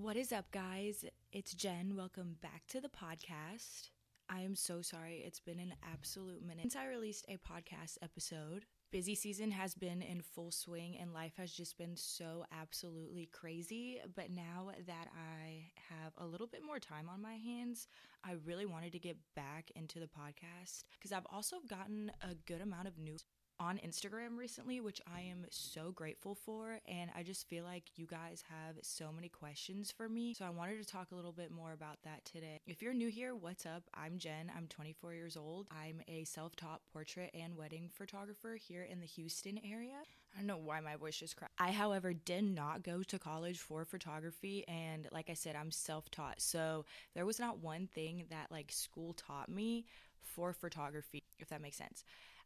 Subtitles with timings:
[0.00, 1.04] What is up, guys?
[1.32, 1.96] It's Jen.
[1.96, 3.90] Welcome back to the podcast.
[4.30, 5.24] I am so sorry.
[5.26, 8.64] It's been an absolute minute since I released a podcast episode.
[8.92, 13.98] Busy season has been in full swing and life has just been so absolutely crazy.
[14.14, 17.88] But now that I have a little bit more time on my hands,
[18.22, 22.60] I really wanted to get back into the podcast because I've also gotten a good
[22.60, 23.24] amount of news
[23.60, 26.78] on Instagram recently, which I am so grateful for.
[26.86, 30.34] And I just feel like you guys have so many questions for me.
[30.34, 32.60] So I wanted to talk a little bit more about that today.
[32.66, 33.82] If you're new here, what's up?
[33.94, 34.52] I'm Jen.
[34.56, 35.66] I'm 24 years old.
[35.70, 39.96] I'm a self taught portrait and wedding photographer here in the Houston area.
[40.34, 41.54] I don't know why my voice just cracked.
[41.58, 44.64] I, however, did not go to college for photography.
[44.68, 46.40] And like I said, I'm self taught.
[46.40, 49.86] So there was not one thing that like school taught me
[50.22, 52.04] for photography, if that makes sense.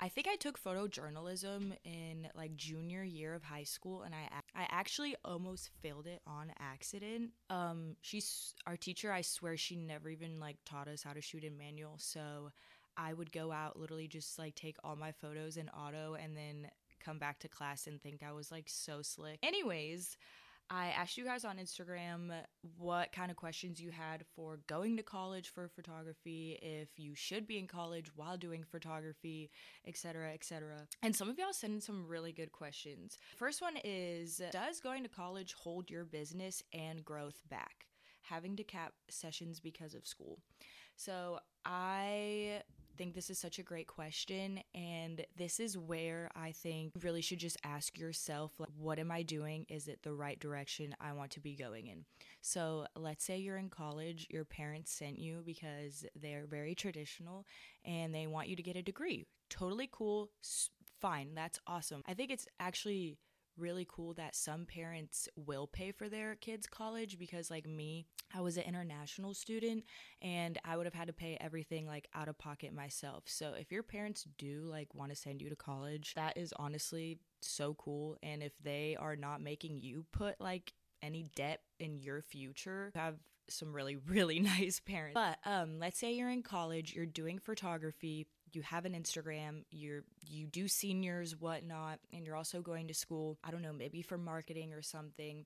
[0.00, 4.28] I think I took photojournalism in like junior year of high school and I
[4.60, 7.30] I actually almost failed it on accident.
[7.48, 11.44] Um she's our teacher, I swear she never even like taught us how to shoot
[11.44, 11.94] in manual.
[11.98, 12.50] So
[12.96, 16.70] I would go out literally just like take all my photos in auto and then
[17.00, 19.38] come back to class and think I was like so slick.
[19.42, 20.16] Anyways,
[20.70, 22.32] I asked you guys on Instagram
[22.78, 27.46] what kind of questions you had for going to college for photography, if you should
[27.46, 29.50] be in college while doing photography,
[29.86, 30.86] etc., etc.
[31.02, 33.18] And some of y'all sent in some really good questions.
[33.36, 37.86] First one is Does going to college hold your business and growth back?
[38.22, 40.38] Having to cap sessions because of school.
[40.96, 42.62] So I
[42.96, 47.20] think this is such a great question and this is where I think you really
[47.20, 49.66] should just ask yourself like what am I doing?
[49.68, 52.04] Is it the right direction I want to be going in?
[52.40, 57.46] So let's say you're in college your parents sent you because they're very traditional
[57.84, 59.24] and they want you to get a degree.
[59.50, 60.30] Totally cool
[61.00, 62.02] fine that's awesome.
[62.06, 63.18] I think it's actually
[63.56, 68.40] really cool that some parents will pay for their kids college because like me I
[68.40, 69.84] was an international student
[70.20, 73.24] and I would have had to pay everything like out of pocket myself.
[73.26, 77.18] So if your parents do like want to send you to college, that is honestly
[77.42, 80.72] so cool and if they are not making you put like
[81.02, 83.16] any debt in your future, have
[83.48, 85.14] some really really nice parents.
[85.14, 90.04] But um let's say you're in college, you're doing photography, you have an Instagram, you're
[90.26, 94.18] you do seniors, whatnot, and you're also going to school, I don't know, maybe for
[94.18, 95.44] marketing or something,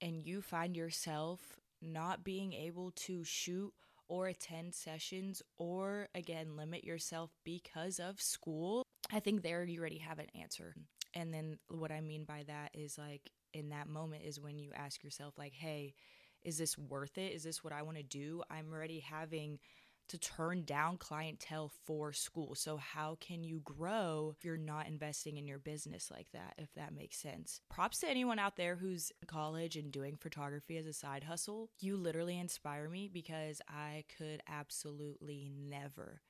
[0.00, 1.40] and you find yourself
[1.80, 3.72] not being able to shoot
[4.08, 8.82] or attend sessions or again limit yourself because of school,
[9.12, 10.74] I think there you already have an answer.
[11.14, 14.72] And then what I mean by that is like in that moment is when you
[14.74, 15.94] ask yourself like, "Hey,
[16.44, 17.32] is this worth it?
[17.32, 18.42] Is this what I want to do?
[18.50, 19.58] I'm already having
[20.08, 22.54] to turn down clientele for school.
[22.54, 26.72] So, how can you grow if you're not investing in your business like that, if
[26.74, 27.60] that makes sense?
[27.70, 31.70] Props to anyone out there who's in college and doing photography as a side hustle.
[31.80, 36.22] You literally inspire me because I could absolutely never,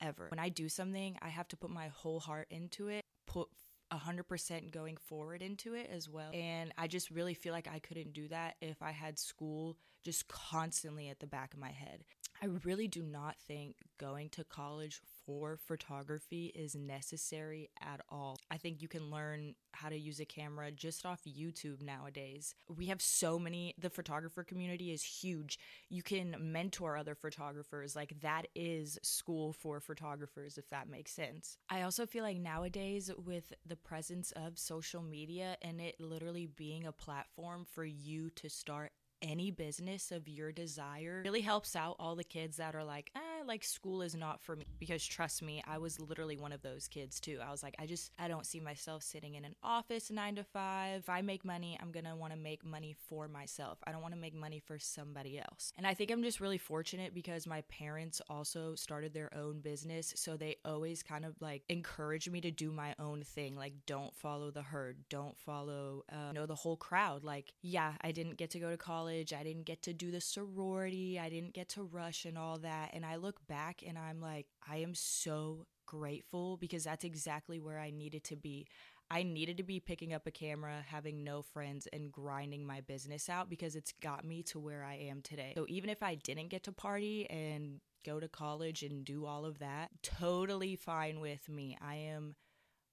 [0.00, 0.28] ever.
[0.30, 3.48] When I do something, I have to put my whole heart into it, put
[3.92, 6.30] 100% going forward into it as well.
[6.32, 10.28] And I just really feel like I couldn't do that if I had school just
[10.28, 12.04] constantly at the back of my head.
[12.40, 18.38] I really do not think going to college for photography is necessary at all.
[18.50, 22.54] I think you can learn how to use a camera just off YouTube nowadays.
[22.68, 25.58] We have so many, the photographer community is huge.
[25.90, 27.96] You can mentor other photographers.
[27.96, 31.58] Like, that is school for photographers, if that makes sense.
[31.68, 36.86] I also feel like nowadays, with the presence of social media and it literally being
[36.86, 38.92] a platform for you to start
[39.22, 43.37] any business of your desire really helps out all the kids that are like, eh,
[43.48, 44.66] like school is not for me.
[44.78, 47.38] Because trust me, I was literally one of those kids too.
[47.44, 50.44] I was like, I just, I don't see myself sitting in an office nine to
[50.44, 51.00] five.
[51.00, 53.78] If I make money, I'm gonna wanna make money for myself.
[53.86, 55.72] I don't wanna make money for somebody else.
[55.76, 60.12] And I think I'm just really fortunate because my parents also started their own business.
[60.16, 63.56] So they always kind of like encourage me to do my own thing.
[63.56, 67.24] Like, don't follow the herd, don't follow, uh, you know, the whole crowd.
[67.24, 69.32] Like, yeah, I didn't get to go to college.
[69.32, 71.18] I didn't get to do the sorority.
[71.18, 72.90] I didn't get to rush and all that.
[72.92, 77.78] And I look back and I'm like, I am so grateful because that's exactly where
[77.78, 78.66] I needed to be.
[79.10, 83.30] I needed to be picking up a camera, having no friends, and grinding my business
[83.30, 85.52] out because it's got me to where I am today.
[85.56, 89.46] So even if I didn't get to party and go to college and do all
[89.46, 91.78] of that, totally fine with me.
[91.80, 92.34] I am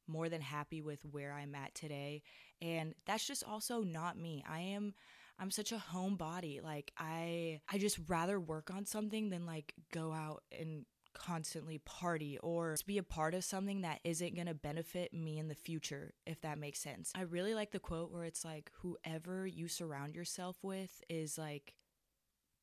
[0.07, 2.21] more than happy with where I'm at today.
[2.62, 4.44] And that's just also not me.
[4.50, 4.94] I am
[5.39, 6.63] I'm such a homebody.
[6.63, 10.85] Like I I just rather work on something than like go out and
[11.15, 15.47] constantly party or be a part of something that isn't going to benefit me in
[15.47, 17.11] the future, if that makes sense.
[17.15, 21.73] I really like the quote where it's like, whoever you surround yourself with is like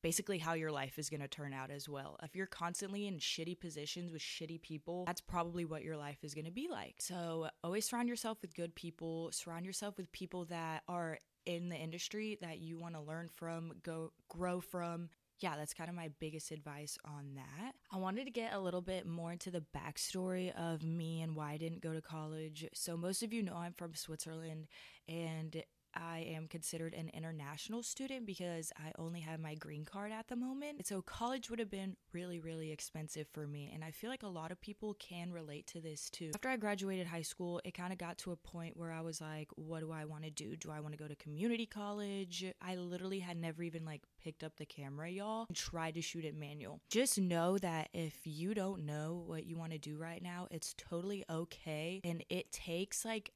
[0.03, 2.19] basically how your life is going to turn out as well.
[2.21, 6.33] If you're constantly in shitty positions with shitty people, that's probably what your life is
[6.33, 6.95] going to be like.
[6.99, 11.75] So always surround yourself with good people, surround yourself with people that are in the
[11.75, 15.09] industry that you want to learn from, go grow from.
[15.39, 17.73] Yeah, that's kind of my biggest advice on that.
[17.91, 21.51] I wanted to get a little bit more into the backstory of me and why
[21.51, 22.65] I didn't go to college.
[22.73, 24.67] So, most of you know I'm from Switzerland,
[25.07, 25.63] and
[25.95, 30.35] I am considered an international student because I only have my green card at the
[30.35, 30.85] moment.
[30.85, 33.71] So college would have been really, really expensive for me.
[33.73, 36.31] And I feel like a lot of people can relate to this too.
[36.33, 39.21] After I graduated high school, it kind of got to a point where I was
[39.21, 40.55] like, what do I want to do?
[40.55, 42.45] Do I want to go to community college?
[42.61, 46.25] I literally had never even like picked up the camera, y'all, and tried to shoot
[46.25, 46.81] it manual.
[46.89, 50.73] Just know that if you don't know what you want to do right now, it's
[50.77, 52.01] totally okay.
[52.03, 53.31] And it takes like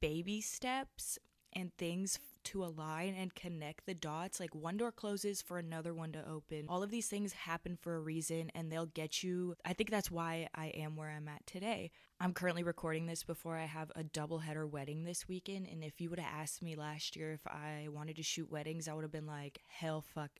[0.00, 1.18] baby steps
[1.56, 4.38] and things to align and connect the dots.
[4.38, 6.66] Like one door closes for another one to open.
[6.68, 9.56] All of these things happen for a reason and they'll get you.
[9.64, 11.90] I think that's why I am where I'm at today.
[12.20, 15.66] I'm currently recording this before I have a double header wedding this weekend.
[15.66, 18.86] And if you would have asked me last year if I wanted to shoot weddings,
[18.86, 20.30] I would have been like, hell fuck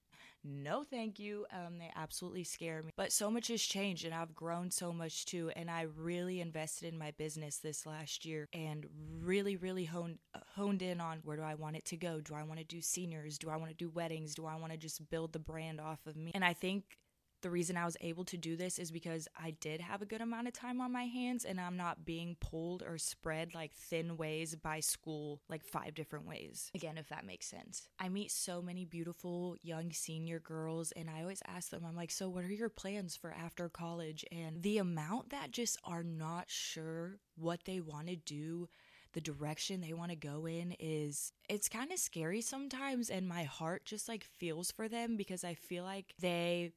[0.44, 1.46] no thank you.
[1.52, 2.90] Um, they absolutely scare me.
[2.96, 5.50] But so much has changed and I've grown so much too.
[5.56, 8.86] And I really invested in my business this last year and
[9.20, 10.18] really, really honed
[10.54, 12.20] honed in on where do I want it to go?
[12.20, 13.38] Do I want to do seniors?
[13.38, 14.34] Do I want to do weddings?
[14.34, 16.30] Do I want to just build the brand off of me?
[16.34, 16.98] And I think
[17.42, 20.20] the reason I was able to do this is because I did have a good
[20.20, 24.16] amount of time on my hands and I'm not being pulled or spread like thin
[24.16, 26.70] ways by school, like five different ways.
[26.74, 27.88] Again, if that makes sense.
[27.98, 32.10] I meet so many beautiful young senior girls and I always ask them, I'm like,
[32.10, 34.24] so what are your plans for after college?
[34.32, 38.68] And the amount that just are not sure what they want to do
[39.12, 43.44] the direction they want to go in is it's kind of scary sometimes and my
[43.44, 46.72] heart just like feels for them because I feel like they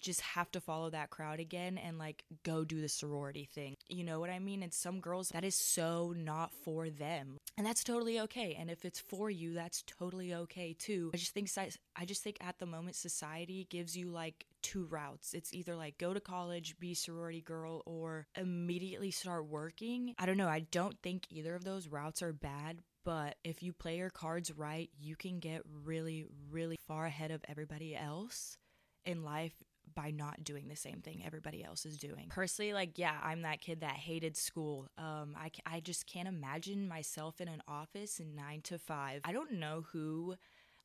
[0.00, 3.74] just have to follow that crowd again and like go do the sorority thing.
[3.88, 4.62] You know what I mean?
[4.62, 7.38] And some girls, that is so not for them.
[7.56, 8.56] And that's totally okay.
[8.58, 11.10] And if it's for you, that's totally okay too.
[11.14, 11.50] I just think
[11.96, 15.34] I just think at the moment society gives you like two routes.
[15.34, 20.14] It's either like go to college, be sorority girl or immediately start working.
[20.18, 20.48] I don't know.
[20.48, 24.52] I don't think either of those routes are bad, but if you play your cards
[24.52, 28.56] right, you can get really really far ahead of everybody else
[29.04, 29.54] in life
[29.94, 32.26] by not doing the same thing everybody else is doing.
[32.28, 34.88] Personally, like, yeah, I'm that kid that hated school.
[34.98, 39.20] Um, I, I just can't imagine myself in an office in nine to five.
[39.24, 40.36] I don't know who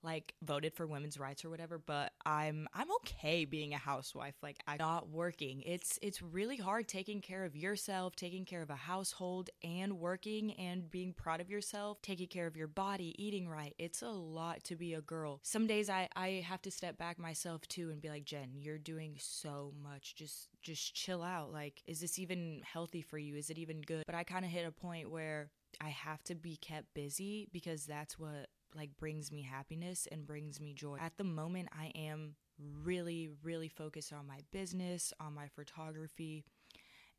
[0.03, 4.35] like voted for women's rights or whatever, but I'm I'm okay being a housewife.
[4.43, 5.63] Like I'm not working.
[5.65, 10.53] It's it's really hard taking care of yourself, taking care of a household and working
[10.53, 13.73] and being proud of yourself, taking care of your body, eating right.
[13.77, 15.39] It's a lot to be a girl.
[15.43, 18.77] Some days I I have to step back myself too and be like, "Jen, you're
[18.77, 20.15] doing so much.
[20.15, 21.51] Just just chill out.
[21.51, 23.35] Like is this even healthy for you?
[23.35, 25.49] Is it even good?" But I kind of hit a point where
[25.81, 30.59] I have to be kept busy because that's what like brings me happiness and brings
[30.59, 30.97] me joy.
[30.99, 32.35] At the moment, I am
[32.83, 36.43] really, really focused on my business, on my photography,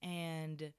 [0.02, 0.72] and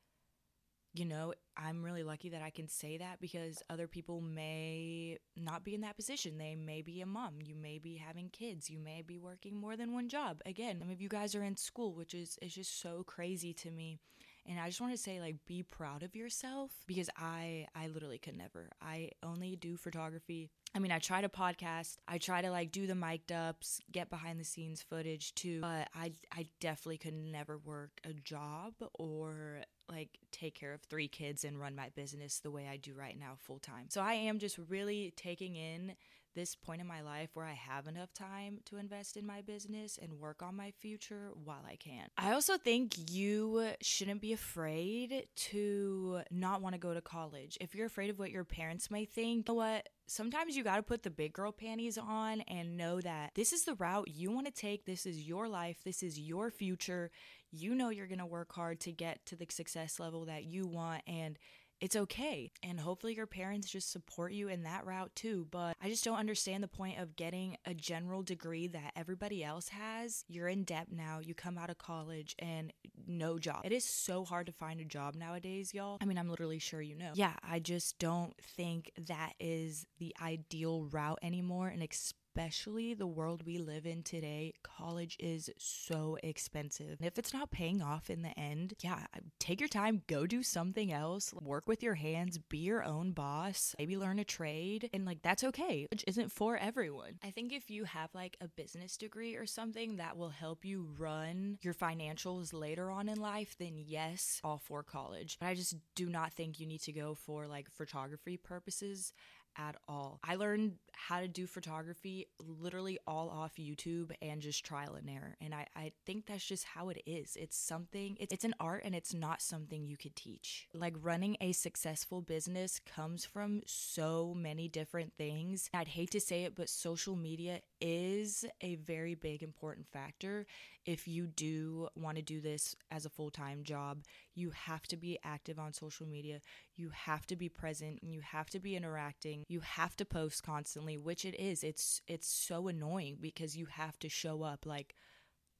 [0.95, 5.65] you know, I'm really lucky that I can say that because other people may not
[5.65, 6.37] be in that position.
[6.37, 9.75] They may be a mom, you may be having kids, you may be working more
[9.75, 10.41] than one job.
[10.45, 13.71] Again, some of you guys are in school, which is is just so crazy to
[13.71, 13.99] me.
[14.47, 18.17] And I just want to say like be proud of yourself because I I literally
[18.17, 18.69] could never.
[18.81, 22.85] I only do photography I mean, I try to podcast, I try to like do
[22.85, 27.57] the mic'd ups, get behind the scenes footage too, but I I definitely could never
[27.57, 32.51] work a job or like take care of three kids and run my business the
[32.51, 33.85] way I do right now full time.
[33.87, 35.95] So I am just really taking in
[36.35, 39.97] this point in my life where I have enough time to invest in my business
[40.01, 42.07] and work on my future while I can.
[42.17, 47.57] I also think you shouldn't be afraid to not want to go to college.
[47.59, 49.89] If you're afraid of what your parents may think, you know what?
[50.07, 53.63] Sometimes you got to put the big girl panties on and know that this is
[53.63, 54.85] the route you want to take.
[54.85, 55.77] This is your life.
[55.83, 57.09] This is your future.
[57.51, 60.67] You know you're going to work hard to get to the success level that you
[60.67, 61.01] want.
[61.07, 61.39] And
[61.81, 62.51] it's okay.
[62.63, 65.47] And hopefully your parents just support you in that route too.
[65.51, 69.69] But I just don't understand the point of getting a general degree that everybody else
[69.69, 70.23] has.
[70.27, 72.71] You're in debt now, you come out of college and
[73.07, 73.61] no job.
[73.63, 75.97] It is so hard to find a job nowadays, y'all.
[76.01, 77.11] I mean, I'm literally sure you know.
[77.13, 81.67] Yeah, I just don't think that is the ideal route anymore.
[81.67, 86.97] And especially the world we live in today, college is so expensive.
[87.01, 89.05] If it's not paying off in the end, yeah,
[89.39, 93.73] take your time, go do something else, work with your hands, be your own boss,
[93.79, 95.87] maybe learn a trade, and like that's okay.
[95.89, 97.19] Which isn't for everyone.
[97.23, 100.89] I think if you have like a business degree or something that will help you
[100.97, 105.37] run your financials later on in life, then yes, all for college.
[105.39, 109.13] But I just do not think you need to go for like photography purposes
[109.57, 110.19] at all.
[110.23, 115.35] I learned how to do photography literally all off YouTube and just trial and error.
[115.41, 117.37] And I, I think that's just how it is.
[117.39, 120.67] It's something, it's, it's an art and it's not something you could teach.
[120.73, 125.69] Like running a successful business comes from so many different things.
[125.73, 130.47] I'd hate to say it, but social media is a very big important factor
[130.87, 134.01] if you do want to do this as a full-time job
[134.33, 136.41] you have to be active on social media
[136.75, 140.41] you have to be present and you have to be interacting you have to post
[140.41, 144.95] constantly which it is it's it's so annoying because you have to show up like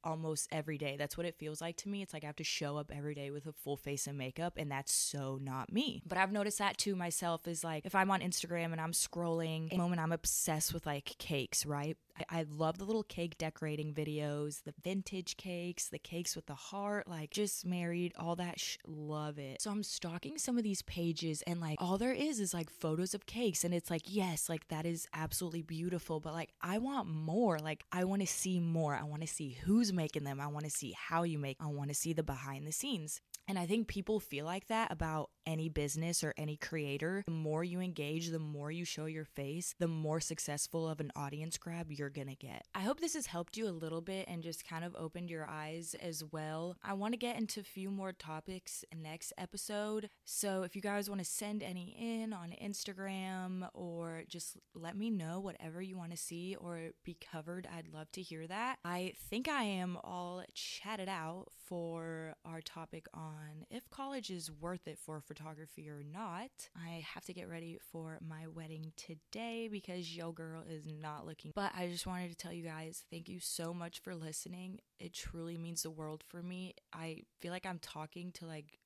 [0.03, 0.95] almost every day.
[0.97, 2.01] That's what it feels like to me.
[2.01, 4.53] It's like I have to show up every day with a full face of makeup,
[4.55, 6.03] and that's so not me.
[6.05, 9.75] But I've noticed that too myself is like if I'm on Instagram and I'm scrolling,
[9.75, 11.97] moment I'm obsessed with like cakes, right?
[12.17, 16.55] I, I love the little cake decorating videos, the vintage cakes, the cakes with the
[16.55, 18.59] heart, like just married, all that.
[18.59, 19.61] Sh- love it.
[19.61, 23.13] So I'm stalking some of these pages, and like all there is is like photos
[23.13, 27.07] of cakes, and it's like, yes, like that is absolutely beautiful, but like I want
[27.07, 27.59] more.
[27.59, 28.95] Like I want to see more.
[28.95, 30.39] I want to see who's making them.
[30.39, 31.57] I want to see how you make.
[31.59, 33.21] I want to see the behind the scenes.
[33.47, 37.23] And I think people feel like that about any business or any creator.
[37.25, 41.11] The more you engage, the more you show your face, the more successful of an
[41.15, 42.65] audience grab you're gonna get.
[42.73, 45.47] I hope this has helped you a little bit and just kind of opened your
[45.47, 46.77] eyes as well.
[46.83, 50.09] I want to get into a few more topics next episode.
[50.23, 55.09] So if you guys want to send any in on Instagram or just let me
[55.09, 58.79] know whatever you want to see or be covered, I'd love to hear that.
[58.83, 64.87] I think I am all chatted out for our topic on if college is worth
[64.87, 66.49] it for photography or not.
[66.75, 71.51] I have to get ready for my wedding today because yo girl is not looking.
[71.55, 74.79] But I just wanted to tell you guys thank you so much for listening.
[74.99, 76.75] It truly means the world for me.
[76.93, 78.79] I feel like I'm talking to like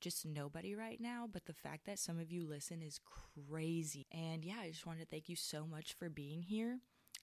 [0.00, 3.00] just nobody right now, but the fact that some of you listen is
[3.48, 4.06] crazy.
[4.12, 6.78] And yeah, I just wanted to thank you so much for being here.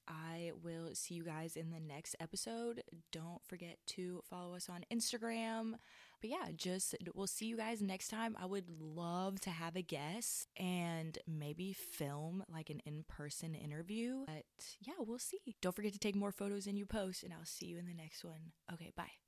[0.08, 2.84] I will see you guys in the next episode.
[3.12, 5.76] Don't forget to follow us on Instagram.
[6.22, 8.38] But yeah, just we'll see you guys next time.
[8.40, 14.24] I would love to have a guest and maybe film like an in person interview.
[14.26, 14.46] But
[14.80, 15.40] yeah, we'll see.
[15.62, 17.94] Don't forget to take more photos than you post, and I'll see you in the
[17.94, 18.52] next one.
[18.72, 19.12] Okay, bye.